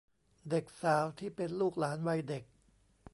[0.49, 2.43] เด็กสาวที่เป็นลูกหลานวัยเด็ก